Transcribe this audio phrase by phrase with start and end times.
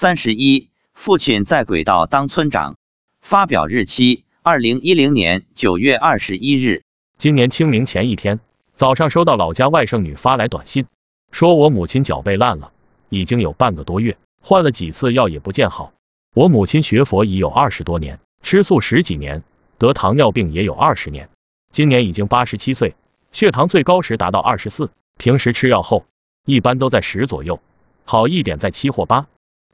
[0.00, 2.76] 三十一，父亲在轨道当村长。
[3.20, 6.84] 发表日期：二零一零年九月二十一日。
[7.16, 8.38] 今年清明前一天
[8.76, 10.86] 早上，收到老家外甥女发来短信，
[11.32, 12.70] 说我母亲脚背烂了，
[13.08, 15.92] 已经有半个多月，换了几次药也不见好。
[16.32, 19.42] 我母亲学佛已有二十多年，吃素十几年，
[19.78, 21.28] 得糖尿病也有二十年，
[21.72, 22.94] 今年已经八十七岁，
[23.32, 26.06] 血糖最高时达到二十四，平时吃药后
[26.44, 27.60] 一般都在十左右，
[28.04, 29.26] 好一点在七或八。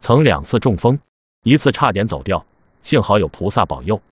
[0.04, 0.98] 曾两次中风，
[1.44, 2.44] 一次差点走掉，
[2.82, 4.02] 幸好有菩萨保佑。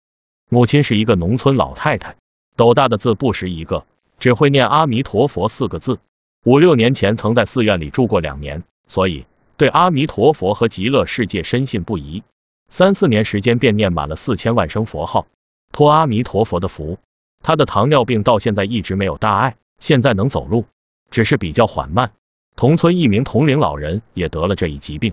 [0.48, 2.16] 母亲是一个农村老太太，
[2.56, 3.84] 斗大的字不识一个，
[4.18, 5.98] 只会念阿弥陀佛四个字。
[6.46, 9.26] 五六年前曾在寺院里住过两年，所以
[9.58, 12.22] 对阿弥陀佛和极乐世界深信不疑。
[12.70, 15.26] 三四年时间便念满了四千万声佛号，
[15.72, 16.98] 托阿弥陀佛的福，
[17.42, 20.64] 他的糖尿病到现在一直没有大碍，现在能走路，
[21.10, 22.12] 只是比较缓慢。
[22.56, 25.12] 同村一名同龄老人也得了这一疾病。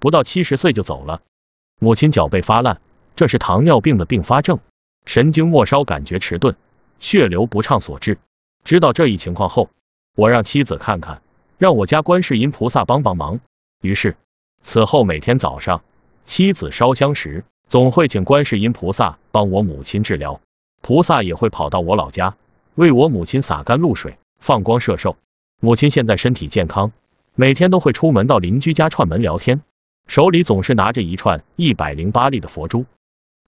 [0.00, 1.22] 不到七十岁就走了。
[1.78, 2.80] 母亲脚背发烂，
[3.14, 4.58] 这是糖尿病的并发症，
[5.06, 6.56] 神经末梢感觉迟钝，
[6.98, 8.18] 血流不畅所致。
[8.64, 9.70] 知道这一情况后，
[10.16, 11.22] 我让妻子看看，
[11.58, 13.40] 让我家观世音菩萨帮帮忙。
[13.80, 14.16] 于是
[14.62, 15.82] 此后每天早上，
[16.26, 20.40] 妻子烧香时，总会请观世音菩萨帮我母亲治疗，
[20.82, 22.36] 菩萨也会跑到我老家
[22.74, 25.16] 为我母亲洒甘露水、放光射寿。
[25.60, 26.92] 母亲现在身体健康，
[27.34, 29.62] 每天都会出门到邻居家串门聊天。
[30.10, 32.84] 手里总是拿着一串一百零八粒的佛珠。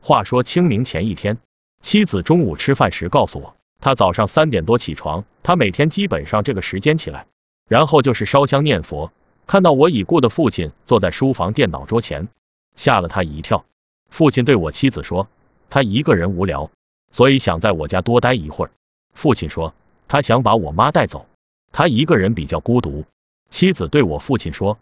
[0.00, 1.38] 话说清明前一天，
[1.80, 7.26] 妻子中午吃饭时告诉我，她早上三点多起床，她每天基本上这个时间起来，
[7.68, 9.10] 然后就是烧香念佛。
[9.44, 12.28] 看到我已故的父亲坐在书房电脑桌前，
[12.76, 13.64] 吓了他一跳。
[14.08, 15.26] 父亲对我妻子说，
[15.68, 16.70] 他一个人无聊，
[17.10, 18.70] 所以想在我家多待一会儿。
[19.14, 19.74] 父亲说，
[20.06, 21.26] 他想把我妈带走，
[21.72, 23.04] 他一个人比较孤独。
[23.50, 24.78] 妻子对我父亲说，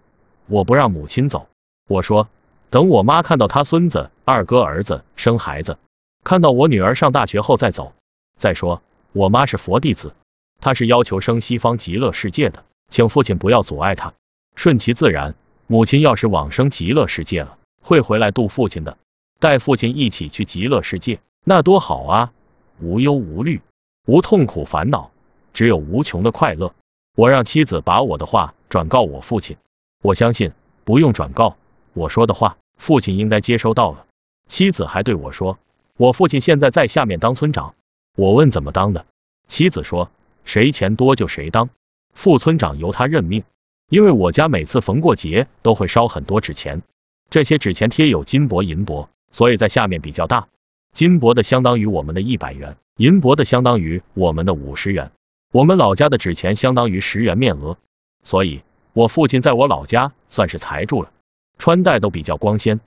[0.46, 1.46] 我不让母亲走。
[1.90, 2.28] 我说，
[2.70, 5.76] 等我妈看到她孙子、二哥儿子生孩子，
[6.22, 7.94] 看到我女儿上大学后再走。
[8.36, 8.80] 再说，
[9.12, 10.14] 我妈是佛弟子，
[10.60, 14.14] 她是要求生西方极乐世界的，请父亲不要阻碍她，
[14.54, 15.34] 顺其自然。
[15.66, 18.96] 母亲要是往生极乐世界了，会回来度父亲的，
[19.40, 22.32] 带父亲一起去极乐世界，那多好啊！
[22.78, 23.62] 无忧无虑，
[24.06, 25.10] 无痛苦烦恼，
[25.52, 26.72] 只有无穷的快乐。
[27.16, 29.56] 我让妻子把我的话转告我父亲，
[30.04, 30.52] 我相信
[30.84, 31.56] 不用转告。
[31.92, 34.06] 我说的话，父亲应该接收到了。
[34.48, 35.58] 妻子还对我说，
[35.96, 37.74] 我父亲现在在下面当村长。
[38.16, 39.06] 我问怎么当的，
[39.48, 40.10] 妻子说，
[40.44, 41.70] 谁钱多就谁当，
[42.12, 43.44] 副村长由他任命。
[43.88, 46.82] 因为我家每次逢过节都会烧很多纸钱，
[47.28, 50.48] 这些纸钱贴有金箔银箔，所以在下面比较大。
[50.92, 55.10] 金箔的相当于我们的一百元，银箔的相当于我们的五十元。
[55.52, 57.78] 我们老家的纸钱相当于十元面额，
[58.22, 58.62] 所以
[58.92, 61.10] 我父亲在我老家算是财主了。
[61.60, 62.80] 穿戴都比较光鲜。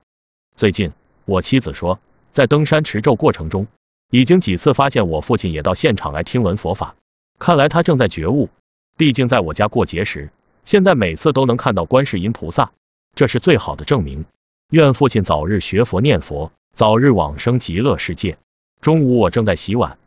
[0.55, 0.93] 最近
[1.25, 1.99] 我妻子说，
[2.31, 3.67] 在登山持咒过程中，
[4.09, 6.95] 已经几次发现我父亲也到现场来听闻佛法，
[7.37, 8.49] 看来他正在觉悟。
[8.97, 10.31] 毕竟在我家过节时，
[10.65, 12.71] 现在每次都能看到观世音菩萨，
[13.13, 14.25] 这是最好的证明。
[14.71, 18.39] 愿父亲早日学佛念佛，早日往生极乐世界。
[18.81, 19.99] 中午我正在洗碗，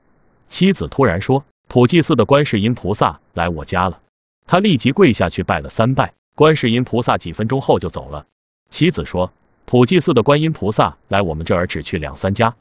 [0.48, 4.00] 妻子突然说，普济寺的观世音菩萨来我家了。
[4.44, 8.26] 他立即跪下去拜了三拜，观世音菩萨几分钟后就走了。
[8.68, 9.32] 妻子说，
[9.64, 12.56] 普济寺的观音菩萨来我们这儿只去两三家，